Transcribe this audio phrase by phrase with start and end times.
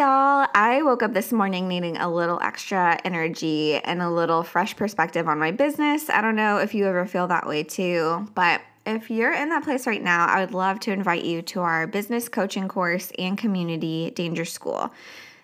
[0.00, 0.48] y'all.
[0.54, 5.28] I woke up this morning needing a little extra energy and a little fresh perspective
[5.28, 6.08] on my business.
[6.08, 9.62] I don't know if you ever feel that way too, but if you're in that
[9.62, 13.36] place right now, I would love to invite you to our business coaching course and
[13.36, 14.90] community Danger School.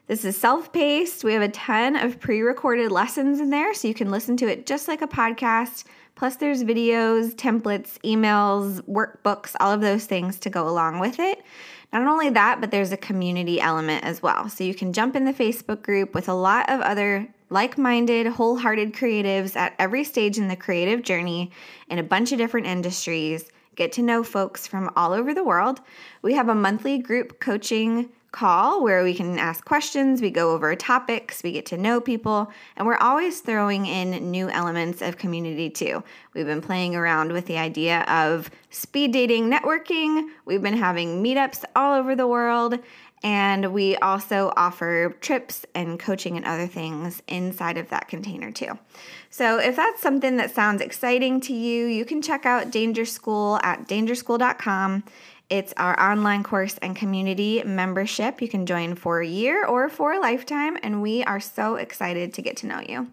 [0.07, 1.23] This is self paced.
[1.23, 4.47] We have a ton of pre recorded lessons in there, so you can listen to
[4.47, 5.85] it just like a podcast.
[6.15, 11.43] Plus, there's videos, templates, emails, workbooks, all of those things to go along with it.
[11.93, 14.49] Not only that, but there's a community element as well.
[14.49, 18.27] So you can jump in the Facebook group with a lot of other like minded,
[18.27, 21.53] wholehearted creatives at every stage in the creative journey
[21.89, 23.49] in a bunch of different industries.
[23.77, 25.81] Get to know folks from all over the world.
[26.23, 30.75] We have a monthly group coaching call where we can ask questions, we go over
[30.75, 35.71] topics, we get to know people, and we're always throwing in new elements of community
[35.71, 36.03] too.
[36.35, 41.65] We've been playing around with the idea of speed dating networking, we've been having meetups
[41.75, 42.79] all over the world.
[43.23, 48.79] And we also offer trips and coaching and other things inside of that container too.
[49.31, 53.59] So, if that's something that sounds exciting to you, you can check out Danger School
[53.63, 55.03] at dangerschool.com.
[55.49, 58.43] It's our online course and community membership.
[58.43, 62.35] You can join for a year or for a lifetime, and we are so excited
[62.35, 63.13] to get to know you.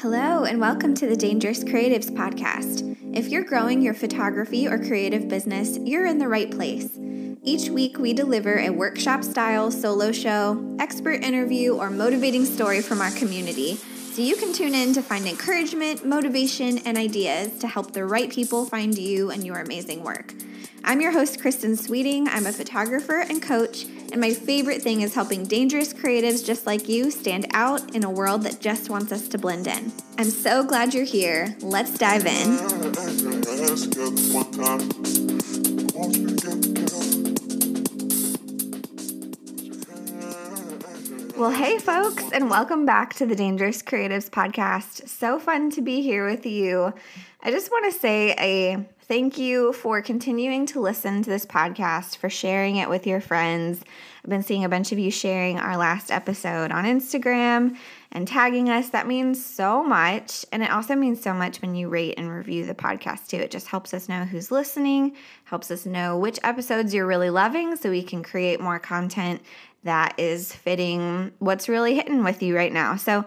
[0.00, 2.96] Hello, and welcome to the Dangerous Creatives Podcast.
[3.14, 6.88] If you're growing your photography or creative business, you're in the right place.
[7.42, 13.02] Each week, we deliver a workshop style solo show, expert interview, or motivating story from
[13.02, 17.92] our community so you can tune in to find encouragement, motivation, and ideas to help
[17.92, 20.32] the right people find you and your amazing work.
[20.84, 22.28] I'm your host, Kristin Sweeting.
[22.28, 26.88] I'm a photographer and coach, and my favorite thing is helping dangerous creatives just like
[26.88, 29.92] you stand out in a world that just wants us to blend in.
[30.18, 31.56] I'm so glad you're here.
[31.60, 32.58] Let's dive in.
[41.36, 45.08] Well, hey, folks, and welcome back to the Dangerous Creatives Podcast.
[45.08, 46.92] So fun to be here with you.
[47.42, 52.18] I just want to say a Thank you for continuing to listen to this podcast,
[52.18, 53.80] for sharing it with your friends.
[54.22, 57.78] I've been seeing a bunch of you sharing our last episode on Instagram
[58.12, 58.90] and tagging us.
[58.90, 60.44] That means so much.
[60.52, 63.38] And it also means so much when you rate and review the podcast, too.
[63.38, 67.76] It just helps us know who's listening, helps us know which episodes you're really loving
[67.76, 69.40] so we can create more content
[69.84, 72.96] that is fitting what's really hitting with you right now.
[72.96, 73.24] So,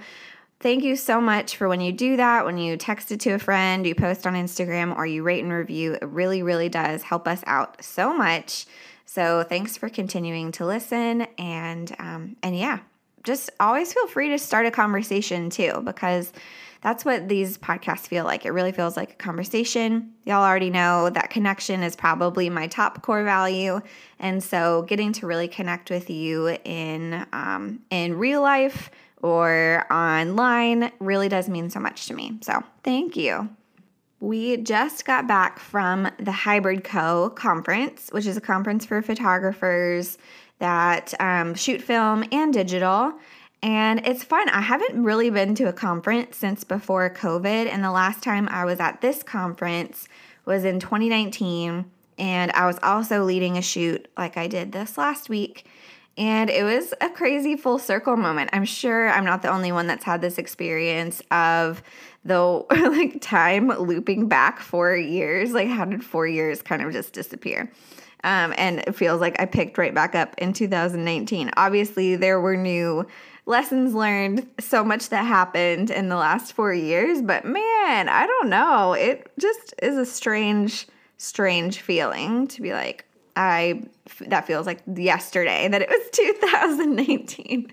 [0.61, 3.39] Thank you so much for when you do that, when you text it to a
[3.39, 5.93] friend, you post on Instagram, or you rate and review.
[5.93, 8.67] It really, really does help us out so much.
[9.05, 12.77] So thanks for continuing to listen, and um, and yeah,
[13.23, 16.31] just always feel free to start a conversation too, because
[16.81, 18.45] that's what these podcasts feel like.
[18.45, 20.13] It really feels like a conversation.
[20.25, 23.81] Y'all already know that connection is probably my top core value,
[24.19, 30.91] and so getting to really connect with you in um, in real life or online
[30.99, 32.37] really does mean so much to me.
[32.41, 33.49] So, thank you.
[34.19, 40.19] We just got back from the Hybrid Co conference, which is a conference for photographers
[40.59, 43.13] that um, shoot film and digital.
[43.63, 44.47] And it's fun.
[44.49, 47.67] I haven't really been to a conference since before COVID.
[47.67, 50.07] And the last time I was at this conference
[50.45, 51.85] was in 2019.
[52.17, 55.65] And I was also leading a shoot like I did this last week.
[56.17, 58.49] And it was a crazy full circle moment.
[58.53, 61.81] I'm sure I'm not the only one that's had this experience of
[62.25, 62.37] the
[62.69, 65.53] like time looping back four years.
[65.53, 67.71] Like, how did four years kind of just disappear?
[68.23, 71.51] Um, and it feels like I picked right back up in 2019.
[71.57, 73.07] Obviously, there were new
[73.45, 78.49] lessons learned, so much that happened in the last four years, but man, I don't
[78.49, 78.93] know.
[78.93, 83.05] It just is a strange, strange feeling to be like,
[83.35, 83.83] I
[84.27, 87.71] that feels like yesterday that it was 2019.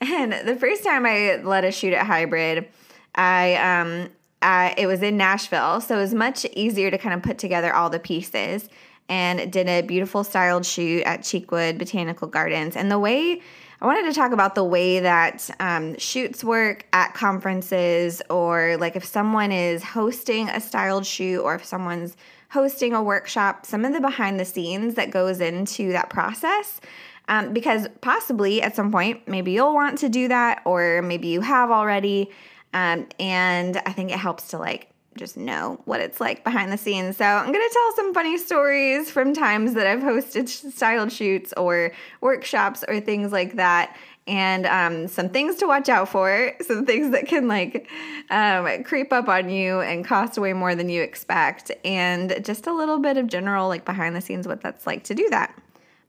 [0.00, 2.68] And the first time I led a shoot at Hybrid,
[3.14, 4.10] I um
[4.42, 7.74] I, it was in Nashville, so it was much easier to kind of put together
[7.74, 8.68] all the pieces
[9.10, 12.76] and did a beautiful styled shoot at Cheekwood Botanical Gardens.
[12.76, 13.42] And the way
[13.82, 18.94] I wanted to talk about the way that um, shoots work at conferences, or like
[18.94, 22.16] if someone is hosting a styled shoot, or if someone's
[22.50, 26.80] hosting a workshop, some of the behind the scenes that goes into that process.
[27.28, 31.40] Um, because possibly at some point, maybe you'll want to do that, or maybe you
[31.42, 32.30] have already.
[32.74, 36.78] Um, and I think it helps to like just know what it's like behind the
[36.78, 37.16] scenes.
[37.16, 41.52] So I'm going to tell some funny stories from times that I've hosted styled shoots
[41.56, 43.96] or workshops or things like that
[44.30, 47.88] and um, some things to watch out for, some things that can like
[48.30, 52.72] um, creep up on you and cost way more than you expect, and just a
[52.72, 55.52] little bit of general like behind the scenes what that's like to do that.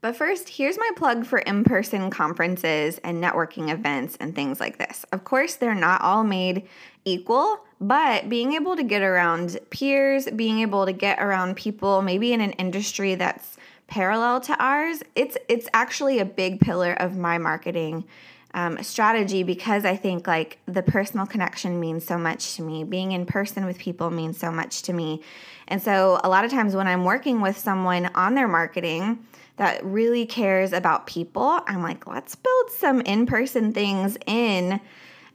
[0.01, 4.77] But first, here's my plug for in person conferences and networking events and things like
[4.77, 5.06] this.
[5.12, 6.68] Of course, they're not all made
[7.06, 12.33] equal, but being able to get around peers, being able to get around people maybe
[12.33, 13.57] in an industry that's
[13.91, 18.05] parallel to ours, it's it's actually a big pillar of my marketing
[18.53, 22.83] um, strategy because I think like the personal connection means so much to me.
[22.85, 25.21] Being in person with people means so much to me.
[25.67, 29.25] And so a lot of times when I'm working with someone on their marketing,
[29.57, 34.79] that really cares about people, I'm like, let's build some in person things in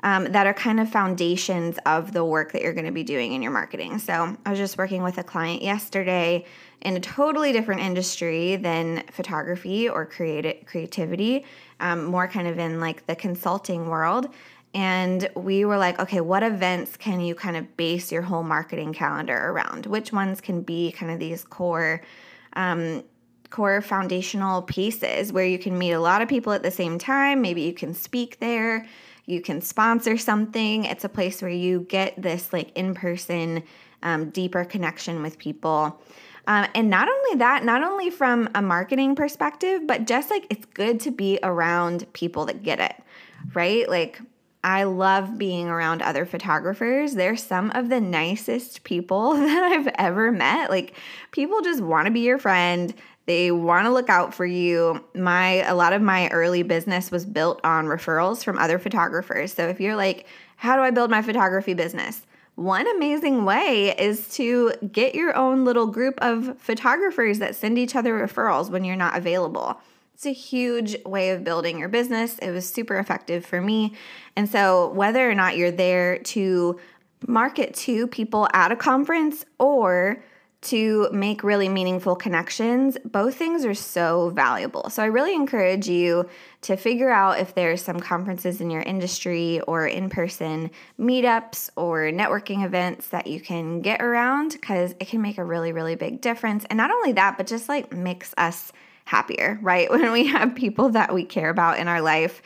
[0.03, 3.33] um, that are kind of foundations of the work that you're going to be doing
[3.33, 3.99] in your marketing.
[3.99, 6.45] So I was just working with a client yesterday
[6.83, 11.45] in a totally different industry than photography or creative creativity,
[11.81, 14.29] um, more kind of in like the consulting world.
[14.75, 18.93] And we were like, okay, what events can you kind of base your whole marketing
[18.93, 19.87] calendar around?
[19.87, 22.03] Which ones can be kind of these core
[22.53, 23.03] um,
[23.51, 27.41] core foundational pieces where you can meet a lot of people at the same time.
[27.41, 28.87] Maybe you can speak there,
[29.25, 30.85] you can sponsor something.
[30.85, 33.63] It's a place where you get this like in person,
[34.03, 36.01] um, deeper connection with people.
[36.47, 40.65] Um, and not only that, not only from a marketing perspective, but just like it's
[40.67, 42.95] good to be around people that get it,
[43.55, 43.89] right?
[43.89, 44.21] Like,
[44.63, 47.15] I love being around other photographers.
[47.15, 50.71] They're some of the nicest people that I've ever met.
[50.71, 50.95] Like,
[51.31, 52.95] people just want to be your friend.
[53.27, 55.05] They want to look out for you.
[55.15, 59.53] My a lot of my early business was built on referrals from other photographers.
[59.53, 60.27] So if you're like,
[60.57, 62.25] how do I build my photography business?
[62.57, 67.95] One amazing way is to get your own little group of photographers that send each
[67.95, 69.79] other referrals when you're not available.
[70.15, 72.39] It's a huge way of building your business.
[72.39, 73.93] It was super effective for me.
[74.37, 76.81] And so, whether or not you're there to
[77.27, 80.25] market to people at a conference or
[80.67, 84.91] to make really meaningful connections, both things are so valuable.
[84.91, 86.29] So I really encourage you
[86.63, 92.11] to figure out if there's some conferences in your industry or in person meetups or
[92.11, 96.21] networking events that you can get around because it can make a really, really big
[96.21, 96.65] difference.
[96.65, 98.73] And not only that, but just like makes us
[99.05, 99.89] happier, right?
[99.89, 102.43] When we have people that we care about in our life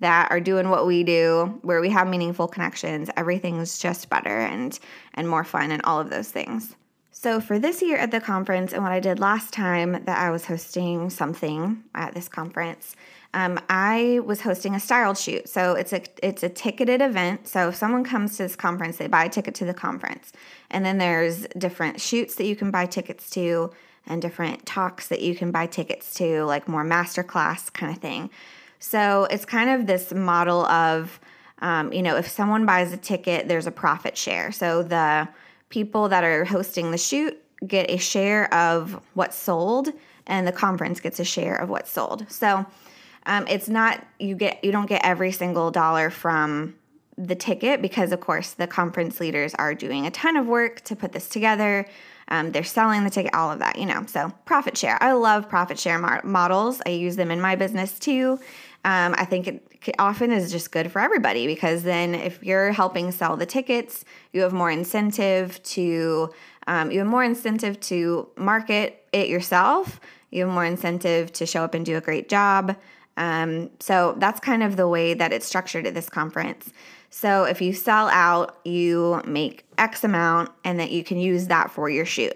[0.00, 4.78] that are doing what we do where we have meaningful connections everything's just better and
[5.12, 6.74] and more fun and all of those things
[7.12, 10.30] so, for this year at the conference, and what I did last time that I
[10.30, 12.94] was hosting something at this conference,
[13.34, 15.48] um, I was hosting a styled shoot.
[15.48, 17.46] So it's a it's a ticketed event.
[17.46, 20.32] So if someone comes to this conference, they buy a ticket to the conference,
[20.70, 23.70] and then there's different shoots that you can buy tickets to,
[24.06, 28.30] and different talks that you can buy tickets to, like more masterclass kind of thing.
[28.78, 31.20] So it's kind of this model of,
[31.58, 34.52] um, you know, if someone buys a ticket, there's a profit share.
[34.52, 35.28] So the
[35.70, 39.88] people that are hosting the shoot get a share of what's sold
[40.26, 42.30] and the conference gets a share of what's sold.
[42.30, 42.66] So
[43.26, 46.74] um, it's not you get you don't get every single dollar from
[47.16, 50.96] the ticket because of course the conference leaders are doing a ton of work to
[50.96, 51.86] put this together.
[52.28, 54.04] Um, they're selling the ticket all of that you know.
[54.06, 55.02] So profit share.
[55.02, 56.80] I love profit share mar- models.
[56.86, 58.38] I use them in my business too.
[58.84, 63.10] Um, I think it often is just good for everybody because then if you're helping
[63.12, 66.30] sell the tickets, you have more incentive to
[66.66, 70.00] um, you have more incentive to market it yourself.
[70.30, 72.76] You have more incentive to show up and do a great job.
[73.16, 76.72] Um, so that's kind of the way that it's structured at this conference.
[77.10, 81.70] So if you sell out, you make X amount, and that you can use that
[81.70, 82.34] for your shoot.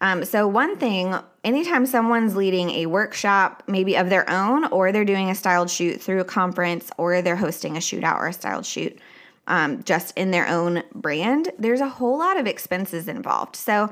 [0.00, 5.04] Um, so, one thing, anytime someone's leading a workshop, maybe of their own, or they're
[5.04, 8.66] doing a styled shoot through a conference, or they're hosting a shootout or a styled
[8.66, 8.98] shoot
[9.46, 13.56] um, just in their own brand, there's a whole lot of expenses involved.
[13.56, 13.90] So,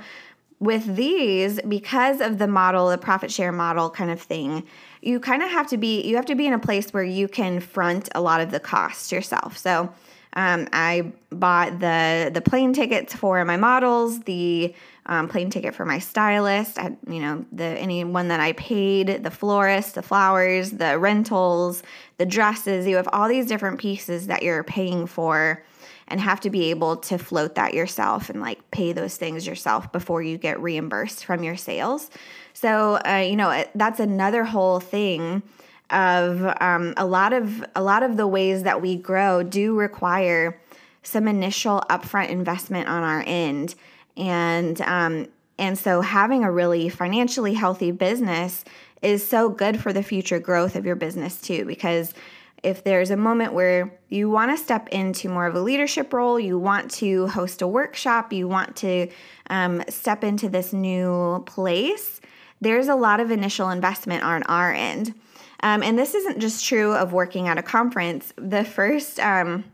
[0.59, 4.66] with these, because of the model, the profit share model kind of thing,
[5.00, 7.28] you kind of have to be you have to be in a place where you
[7.28, 9.57] can front a lot of the costs yourself.
[9.57, 9.92] So,
[10.35, 14.75] um, I bought the the plane tickets for my models, the
[15.07, 16.79] um, plane ticket for my stylist.
[16.79, 21.83] I, you know, the anyone that I paid, the florist, the flowers, the rentals,
[22.19, 22.87] the dresses.
[22.87, 25.65] You have all these different pieces that you're paying for
[26.07, 29.91] and have to be able to float that yourself and like pay those things yourself
[29.93, 32.11] before you get reimbursed from your sales.
[32.53, 35.43] So, uh, you know, that's another whole thing
[35.90, 40.61] of um, a lot of a lot of the ways that we grow do require
[41.02, 43.75] some initial upfront investment on our end
[44.16, 45.26] and um,
[45.59, 48.64] and so having a really financially healthy business
[49.02, 52.14] is so good for the future growth of your business too because
[52.62, 56.38] if there's a moment where you want to step into more of a leadership role,
[56.38, 59.09] you want to host a workshop, you want to
[59.49, 62.20] um, step into this new place,
[62.61, 65.14] there's a lot of initial investment on our end.
[65.62, 68.33] Um, and this isn't just true of working at a conference.
[68.37, 69.64] The first, um,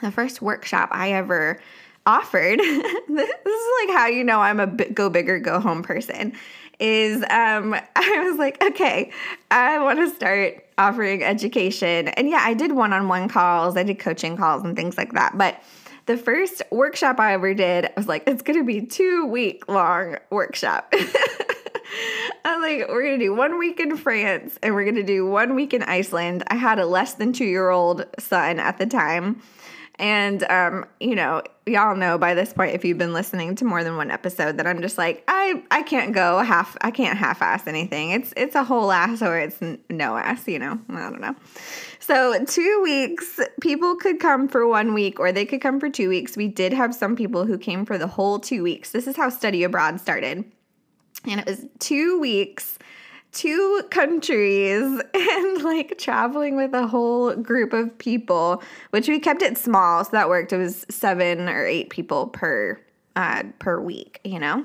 [0.00, 1.60] the first workshop I ever
[2.06, 2.58] offered,
[3.08, 6.32] this is like how you know I'm a go bigger, go home person,
[6.80, 9.12] is um, I was like, okay,
[9.50, 12.08] I want to start offering education.
[12.08, 15.12] And yeah, I did one on one calls, I did coaching calls and things like
[15.12, 15.36] that.
[15.38, 15.62] But
[16.06, 19.68] the first workshop I ever did, I was like, it's going to be two week
[19.68, 20.92] long workshop.
[22.44, 25.74] I'm like, we're gonna do one week in France and we're gonna do one week
[25.74, 26.44] in Iceland.
[26.48, 29.42] I had a less than two year old son at the time.
[30.00, 33.84] And, um, you know, y'all know by this point, if you've been listening to more
[33.84, 37.42] than one episode, that I'm just like, I, I can't go half, I can't half
[37.42, 38.12] ass anything.
[38.12, 39.58] It's, it's a whole ass or it's
[39.90, 41.36] no ass, you know, I don't know.
[41.98, 46.08] So, two weeks, people could come for one week or they could come for two
[46.08, 46.34] weeks.
[46.34, 48.92] We did have some people who came for the whole two weeks.
[48.92, 50.50] This is how study abroad started.
[51.26, 52.78] And it was two weeks
[53.32, 54.82] two countries
[55.14, 60.10] and like traveling with a whole group of people, which we kept it small, so
[60.12, 60.52] that worked.
[60.52, 62.80] It was seven or eight people per
[63.16, 64.64] uh, per week, you know.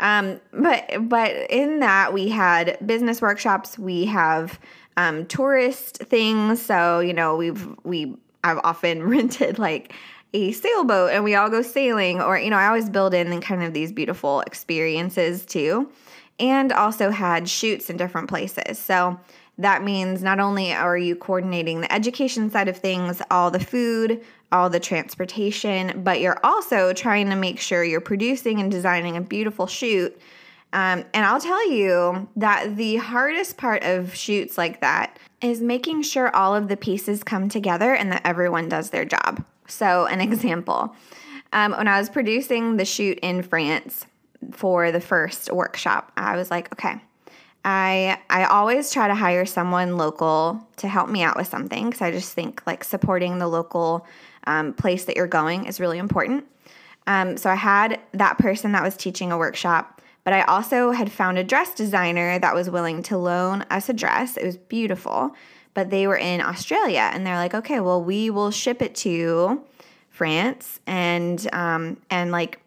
[0.00, 3.78] Um, but but in that we had business workshops.
[3.78, 4.60] We have
[4.96, 6.60] um, tourist things.
[6.60, 9.94] So you know we've we I've often rented like
[10.36, 13.62] a sailboat and we all go sailing, or you know I always build in kind
[13.62, 15.90] of these beautiful experiences too
[16.38, 18.78] and also had shoots in different places.
[18.78, 19.18] So
[19.58, 24.22] that means not only are you coordinating the education side of things, all the food,
[24.52, 29.20] all the transportation, but you're also trying to make sure you're producing and designing a
[29.20, 30.16] beautiful shoot.
[30.72, 36.02] Um, and I'll tell you that the hardest part of shoots like that is making
[36.02, 39.42] sure all of the pieces come together and that everyone does their job.
[39.68, 40.94] So, an example
[41.52, 44.06] um, when I was producing the shoot in France,
[44.52, 46.12] for the first workshop.
[46.16, 47.00] I was like, okay,
[47.64, 52.02] I I always try to hire someone local to help me out with something because
[52.02, 54.06] I just think like supporting the local
[54.46, 56.46] um, place that you're going is really important.
[57.06, 61.10] Um, so I had that person that was teaching a workshop, but I also had
[61.10, 64.36] found a dress designer that was willing to loan us a dress.
[64.36, 65.34] It was beautiful,
[65.76, 69.62] but they were in Australia, and they're like, okay, well, we will ship it to
[70.08, 72.60] France and um, and like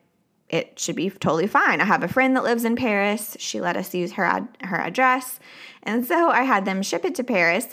[0.48, 1.82] it should be totally fine.
[1.82, 3.36] I have a friend that lives in Paris.
[3.40, 5.40] She let us use her ad- her address,
[5.82, 7.70] and so I had them ship it to Paris.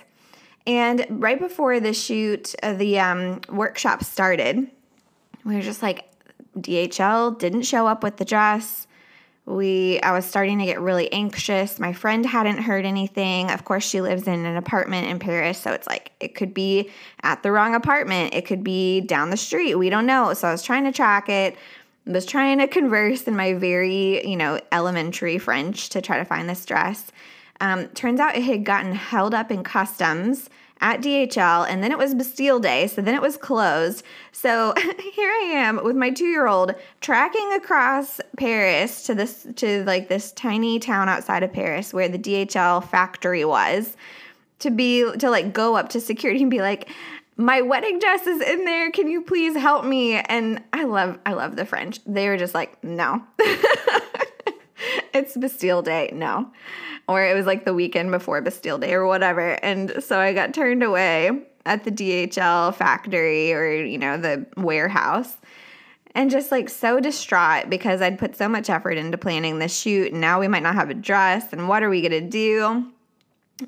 [0.67, 4.67] And right before the shoot, uh, the um, workshop started.
[5.45, 6.11] We were just like,
[6.59, 8.89] DHL didn't show up with the dress.
[9.47, 11.79] We, I was starting to get really anxious.
[11.79, 13.51] My friend hadn't heard anything.
[13.51, 16.91] Of course, she lives in an apartment in Paris, so it's like it could be
[17.23, 18.35] at the wrong apartment.
[18.35, 19.77] It could be down the street.
[19.77, 20.35] We don't know.
[20.35, 21.57] So I was trying to track it
[22.07, 26.25] I was trying to converse in my very, you know, elementary French to try to
[26.25, 27.11] find this dress.
[27.61, 30.49] Um, turns out it had gotten held up in customs
[30.81, 34.03] at DHL, and then it was Bastille Day, so then it was closed.
[34.33, 34.75] So
[35.15, 40.79] here I am with my two-year-old tracking across Paris to this to like this tiny
[40.79, 43.97] town outside of Paris where the DHL factory was
[44.59, 46.91] to be to like go up to security and be like
[47.37, 48.91] my wedding dress is in there.
[48.91, 50.15] Can you please help me?
[50.15, 52.01] And I love I love the French.
[52.07, 53.23] They were just like, no.
[55.17, 56.11] it's Bastille Day.
[56.13, 56.51] No.
[57.09, 59.53] Or it was like the weekend before Bastille Day or whatever.
[59.65, 61.31] And so I got turned away
[61.65, 65.37] at the DHL factory or, you know, the warehouse.
[66.15, 70.13] And just like so distraught because I'd put so much effort into planning this shoot
[70.13, 72.91] and now we might not have a dress and what are we gonna do?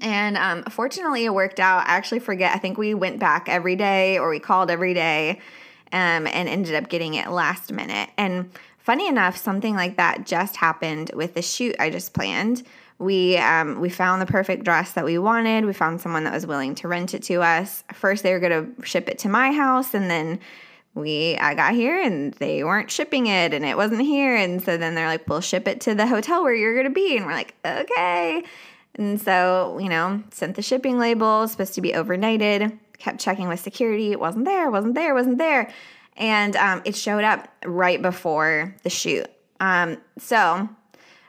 [0.01, 1.87] And um, fortunately, it worked out.
[1.87, 2.55] I actually forget.
[2.55, 5.41] I think we went back every day or we called every day
[5.93, 8.11] um, and ended up getting it last minute.
[8.17, 8.51] And
[8.89, 12.63] funny enough, something like that just happened with the shoot I just planned.
[12.99, 15.67] We um, we found the perfect dress that we wanted.
[15.67, 17.85] We found someone that was willing to rent it to us.
[17.93, 20.41] First, they were going to ship it to my house, and then
[20.95, 24.35] we I got here and they weren't shipping it, and it wasn't here.
[24.35, 26.91] And so then they're like, "We'll ship it to the hotel where you're going to
[26.91, 28.43] be," and we're like, "Okay."
[28.95, 33.61] And so, you know, sent the shipping label, supposed to be overnighted, kept checking with
[33.61, 34.13] security.
[34.13, 35.71] It wasn't there, wasn't there, wasn't there.
[36.19, 39.27] And um, it showed up right before the shoot.
[39.61, 40.69] Um, so,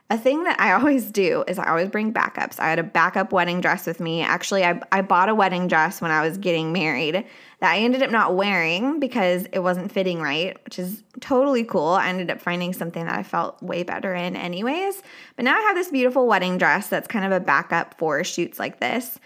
[0.10, 2.60] a thing that I always do is I always bring backups.
[2.60, 4.22] I had a backup wedding dress with me.
[4.22, 7.14] Actually, I, I bought a wedding dress when I was getting married
[7.60, 11.90] that I ended up not wearing because it wasn't fitting right, which is totally cool.
[11.90, 15.04] I ended up finding something that I felt way better in, anyways.
[15.36, 18.60] But now I have this beautiful wedding dress that's kind of a backup for shoots
[18.60, 19.20] like this.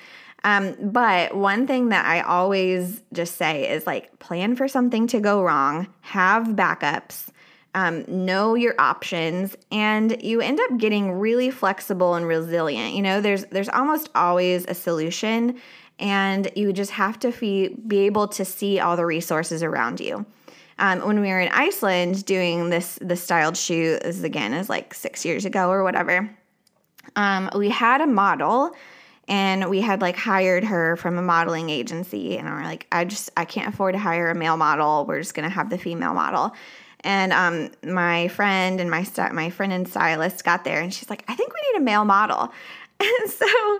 [0.43, 5.19] Um, but one thing that I always just say is like plan for something to
[5.19, 7.29] go wrong, have backups.
[7.75, 12.93] um, know your options, and you end up getting really flexible and resilient.
[12.93, 15.59] You know, there's there's almost always a solution,
[15.99, 20.25] and you just have to be, be able to see all the resources around you.
[20.79, 24.69] Um, when we were in Iceland doing this the styled shoot, this is again is
[24.69, 26.29] like six years ago or whatever.
[27.15, 28.75] Um, we had a model
[29.27, 32.37] and we had like hired her from a modeling agency.
[32.37, 35.05] And we're like i just i can't afford to hire a male model.
[35.05, 36.53] We're just going to have the female model.
[37.05, 41.09] And um, my friend and my st- my friend and stylist got there and she's
[41.09, 42.51] like i think we need a male model.
[42.99, 43.79] And so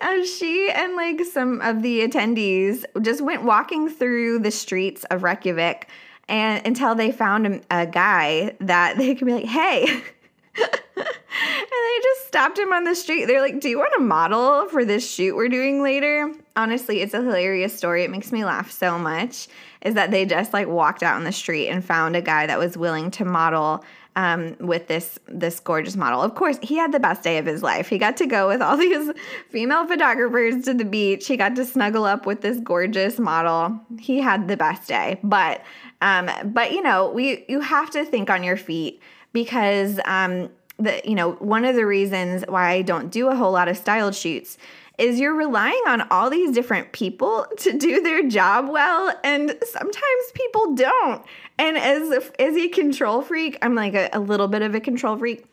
[0.00, 5.22] uh, she and like some of the attendees just went walking through the streets of
[5.22, 5.88] reykjavik
[6.28, 10.02] and until they found a, a guy that they could be like hey
[10.54, 13.26] they just stopped him on the street.
[13.26, 16.32] They're like, Do you want a model for this shoot we're doing later?
[16.56, 18.04] Honestly, it's a hilarious story.
[18.04, 19.48] It makes me laugh so much.
[19.82, 22.58] Is that they just like walked out on the street and found a guy that
[22.58, 26.20] was willing to model um, with this this gorgeous model.
[26.20, 27.88] Of course, he had the best day of his life.
[27.88, 29.10] He got to go with all these
[29.48, 31.26] female photographers to the beach.
[31.26, 33.80] He got to snuggle up with this gorgeous model.
[33.98, 35.18] He had the best day.
[35.22, 35.62] But
[36.00, 39.00] um, but you know, we you have to think on your feet
[39.32, 43.52] because um, the you know one of the reasons why I don't do a whole
[43.52, 44.58] lot of styled shoots
[44.98, 50.32] is you're relying on all these different people to do their job well and sometimes
[50.34, 51.24] people don't.
[51.58, 54.80] And as a, as a control freak i'm like a, a little bit of a
[54.80, 55.44] control freak.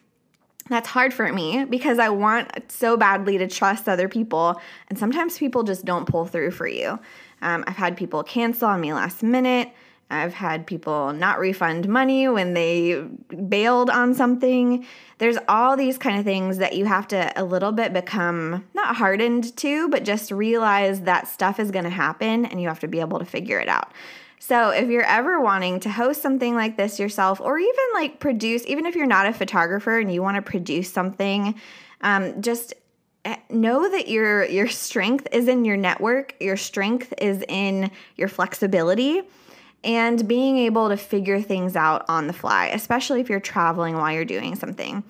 [0.70, 4.60] That's hard for me because i want so badly to trust other people
[4.90, 7.00] and sometimes people just don't pull through for you.
[7.42, 9.72] Um, i've had people cancel on me last minute
[10.12, 13.04] I've had people not refund money when they
[13.48, 14.86] bailed on something.
[15.20, 18.96] There's all these kind of things that you have to a little bit become not
[18.96, 22.88] hardened to, but just realize that stuff is going to happen and you have to
[22.88, 23.92] be able to figure it out.
[24.40, 28.66] So, if you're ever wanting to host something like this yourself, or even like produce,
[28.68, 31.56] even if you're not a photographer and you want to produce something,
[32.02, 32.74] um, just
[33.26, 36.36] eh, know that your your strength is in your network.
[36.40, 39.24] Your strength is in your flexibility
[39.84, 44.12] and being able to figure things out on the fly, especially if you're traveling while
[44.12, 45.04] you're doing something.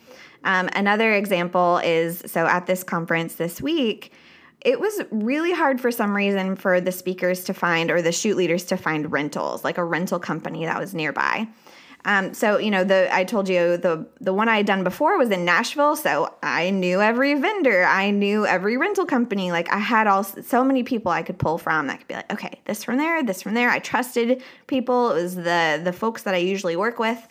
[0.43, 4.13] Um, another example is so at this conference this week,
[4.61, 8.35] it was really hard for some reason for the speakers to find or the shoot
[8.35, 11.47] leaders to find rentals, like a rental company that was nearby.
[12.05, 15.17] Um, so you know, the I told you the the one I had done before
[15.17, 19.51] was in Nashville, so I knew every vendor, I knew every rental company.
[19.51, 22.31] Like I had all so many people I could pull from that could be like,
[22.31, 23.69] okay, this from there, this from there.
[23.69, 25.11] I trusted people.
[25.11, 27.27] It was the the folks that I usually work with.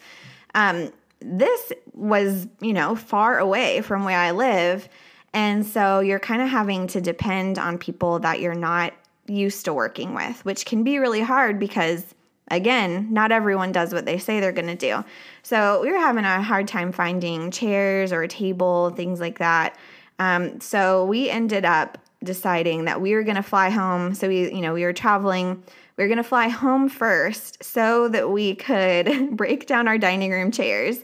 [0.55, 4.87] Um, this was you know far away from where I live,
[5.33, 8.93] and so you're kind of having to depend on people that you're not
[9.27, 12.15] used to working with, which can be really hard because
[12.51, 15.05] Again, not everyone does what they say they're going to do.
[15.43, 19.77] So we were having a hard time finding chairs or a table, things like that.
[20.19, 24.15] Um, so we ended up deciding that we were going to fly home.
[24.15, 25.63] So we, you know, we were traveling.
[25.97, 30.31] We were going to fly home first so that we could break down our dining
[30.31, 30.99] room chairs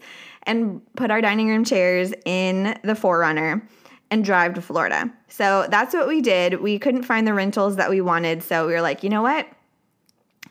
[0.45, 3.63] and put our dining room chairs in the 4Runner
[4.11, 5.11] and drive to Florida.
[5.29, 6.61] So that's what we did.
[6.61, 8.43] We couldn't find the rentals that we wanted.
[8.43, 9.49] So we were like, you know what?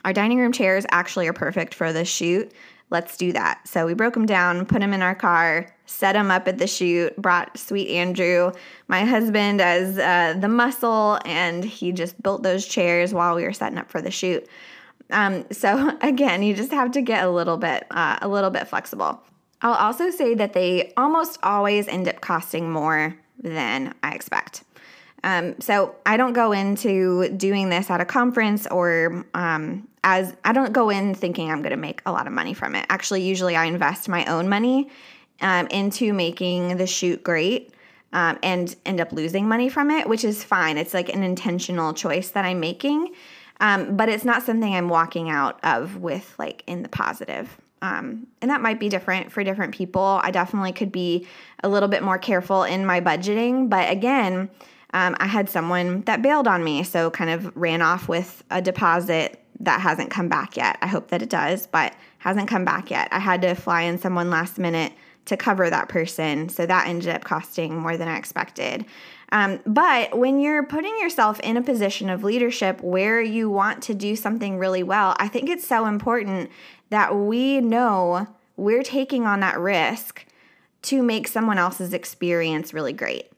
[0.06, 2.52] Our dining room chairs actually are perfect for this shoot.
[2.90, 3.68] Let's do that.
[3.68, 6.68] So we broke them down, put them in our car, set them up at the
[6.68, 8.52] shoot, brought sweet Andrew,
[8.88, 13.54] my husband, as uh, the muscle, and he just built those chairs while we were
[13.54, 14.48] setting up for the shoot.
[15.10, 18.68] Um, so again, you just have to get a little bit uh, a little bit
[18.68, 19.22] flexible.
[19.62, 24.64] I'll also say that they almost always end up costing more than I expect.
[25.24, 30.52] Um, so I don't go into doing this at a conference or um, as I
[30.52, 32.86] don't go in thinking I'm going to make a lot of money from it.
[32.90, 34.90] Actually, usually I invest my own money
[35.42, 37.74] um, into making the shoot great
[38.12, 40.78] um, and end up losing money from it, which is fine.
[40.78, 43.14] It's like an intentional choice that I'm making,
[43.62, 47.58] um, but it's not something I'm walking out of with like in the positive.
[47.82, 50.20] Um, and that might be different for different people.
[50.24, 51.28] I definitely could be
[51.64, 54.50] a little bit more careful in my budgeting, but again,
[54.94, 58.62] um, I had someone that bailed on me, so kind of ran off with a
[58.62, 60.78] deposit that hasn't come back yet.
[60.82, 63.08] I hope that it does, but hasn't come back yet.
[63.12, 64.94] I had to fly in someone last minute
[65.26, 68.86] to cover that person, so that ended up costing more than I expected.
[69.32, 73.96] Um, but when you're putting yourself in a position of leadership where you want to
[73.96, 76.52] do something really well, I think it's so important
[76.90, 78.28] that we know
[78.58, 80.26] we're taking on that risk
[80.84, 83.33] to make someone else's experience really great.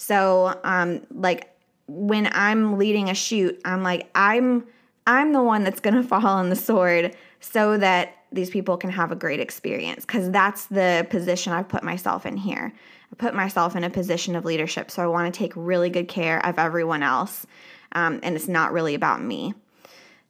[0.00, 1.54] So, um, like
[1.86, 4.66] when I'm leading a shoot, I'm like, I'm
[5.06, 9.12] I'm the one that's gonna fall on the sword so that these people can have
[9.12, 12.72] a great experience because that's the position I've put myself in here.
[13.12, 16.08] I put myself in a position of leadership, so I want to take really good
[16.08, 17.46] care of everyone else,
[17.92, 19.52] um, and it's not really about me.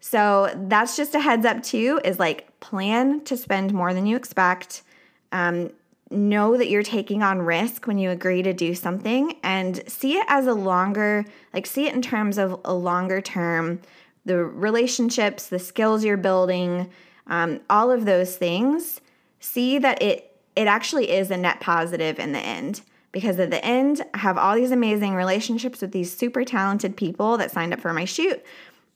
[0.01, 2.01] So that's just a heads up too.
[2.05, 4.83] Is like plan to spend more than you expect.
[5.31, 5.71] Um,
[6.11, 10.27] know that you're taking on risk when you agree to do something, and see it
[10.29, 13.81] as a longer, like see it in terms of a longer term,
[14.25, 16.91] the relationships, the skills you're building
[17.27, 19.01] um, all of those things,
[19.39, 22.83] see that it it actually is a net positive in the end.
[23.13, 27.37] Because at the end, I have all these amazing relationships with these super talented people
[27.39, 28.45] that signed up for my shoot.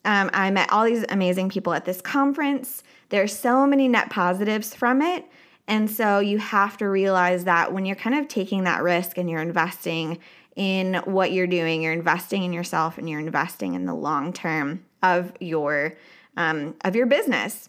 [0.04, 2.82] Um, I met all these amazing people at this conference.
[3.08, 5.24] There's so many net positives from it.
[5.66, 9.30] And so you have to realize that when you're kind of taking that risk and
[9.30, 10.18] you're investing
[10.56, 14.84] in what you're doing, you're investing in yourself and you're investing in the long term
[15.02, 15.94] of your
[16.36, 17.68] um, of your business.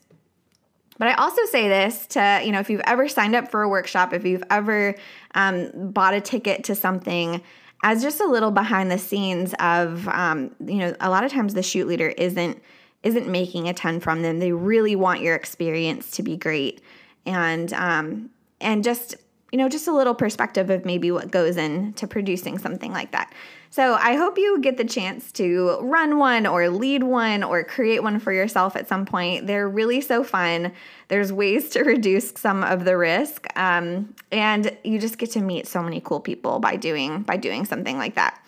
[0.97, 3.69] But I also say this to, you know, if you've ever signed up for a
[3.69, 4.95] workshop, if you've ever
[5.33, 7.41] um, bought a ticket to something,
[7.83, 11.53] as just a little behind the scenes of, um, you know, a lot of times
[11.53, 12.61] the shoot leader isn't
[13.03, 14.39] isn't making a ton from them.
[14.39, 16.81] They really want your experience to be great,
[17.25, 18.29] and um,
[18.61, 19.15] and just
[19.55, 23.31] you know, just a little perspective of maybe what goes into producing something like that.
[23.69, 28.03] So I hope you get the chance to run one or lead one or create
[28.03, 29.47] one for yourself at some point.
[29.47, 30.73] They're really so fun.
[31.07, 35.67] There's ways to reduce some of the risk, um, and you just get to meet
[35.67, 38.41] so many cool people by doing by doing something like that.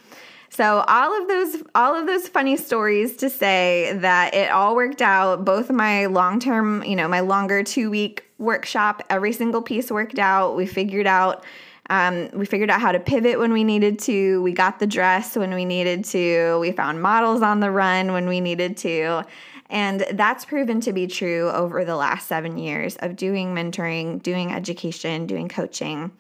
[0.49, 5.01] So all of those all of those funny stories to say that it all worked
[5.01, 5.45] out.
[5.45, 10.55] Both my long-term, you know, my longer 2-week workshop, every single piece worked out.
[10.55, 11.43] We figured out
[11.89, 14.41] um, we figured out how to pivot when we needed to.
[14.41, 16.57] We got the dress when we needed to.
[16.59, 19.23] We found models on the run when we needed to.
[19.69, 24.51] And that's proven to be true over the last seven years of doing mentoring, doing
[24.51, 26.11] education, doing coaching.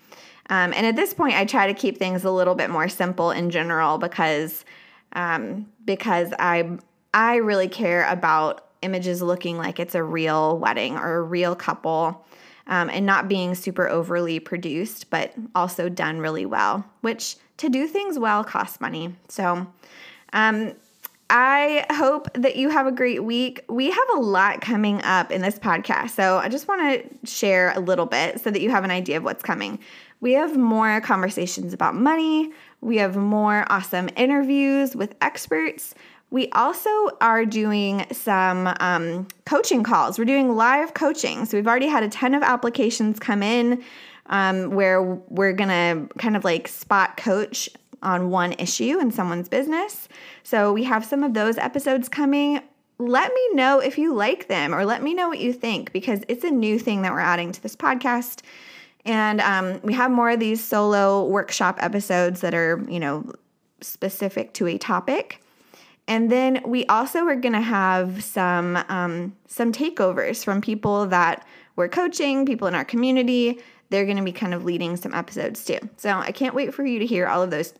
[0.49, 3.31] Um, and at this point, I try to keep things a little bit more simple
[3.31, 4.63] in general because
[5.13, 6.77] um, because I
[7.13, 12.25] I really care about images looking like it's a real wedding or a real couple
[12.67, 17.87] um, and not being super overly produced, but also done really well, which to do
[17.87, 19.15] things well costs money.
[19.29, 19.67] So,
[20.33, 20.73] um,
[21.29, 23.65] I hope that you have a great week.
[23.67, 26.11] We have a lot coming up in this podcast.
[26.11, 29.17] So I just want to share a little bit so that you have an idea
[29.17, 29.79] of what's coming.
[30.19, 32.51] We have more conversations about money.
[32.81, 35.93] We have more awesome interviews with experts.
[36.29, 36.89] We also
[37.21, 40.19] are doing some um, coaching calls.
[40.19, 41.45] We're doing live coaching.
[41.45, 43.83] So we've already had a ton of applications come in
[44.25, 47.69] um, where we're going to kind of like spot coach
[48.03, 50.09] on one issue in someone's business.
[50.43, 52.61] So we have some of those episodes coming.
[52.99, 56.21] Let me know if you like them or let me know what you think because
[56.27, 58.41] it's a new thing that we're adding to this podcast.
[59.07, 63.31] And um, we have more of these solo workshop episodes that are, you know,
[63.81, 65.41] specific to a topic.
[66.07, 71.45] And then we also are going to have some um, some takeovers from people that
[71.75, 73.59] we're coaching, people in our community.
[73.89, 75.79] They're going to be kind of leading some episodes too.
[75.97, 77.73] So I can't wait for you to hear all of those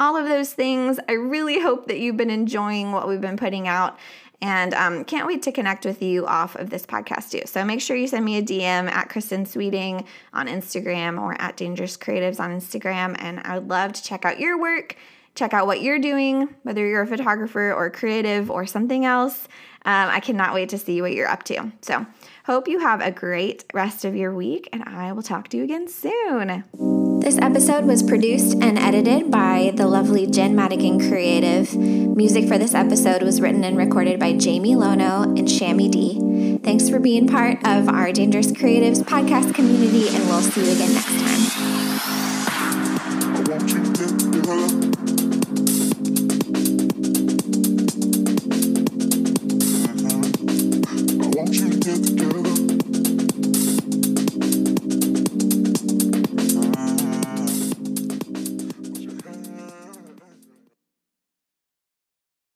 [0.00, 0.98] all of those things.
[1.08, 3.98] I really hope that you've been enjoying what we've been putting out
[4.42, 7.42] and um, can't wait to connect with you off of this podcast too.
[7.46, 11.56] So make sure you send me a DM at Kristin Sweeting on Instagram or at
[11.56, 13.16] Dangerous Creatives on Instagram.
[13.18, 14.96] And I would love to check out your work
[15.34, 19.48] check out what you're doing, whether you're a photographer or creative or something else.
[19.84, 21.72] Um, I cannot wait to see what you're up to.
[21.80, 22.06] So,
[22.44, 25.64] hope you have a great rest of your week, and I will talk to you
[25.64, 27.01] again soon.
[27.22, 31.72] This episode was produced and edited by the lovely Jen Madigan Creative.
[31.76, 36.58] Music for this episode was written and recorded by Jamie Lono and Shammy Dee.
[36.64, 40.94] Thanks for being part of our Dangerous Creatives podcast community, and we'll see you again
[40.94, 41.51] next time.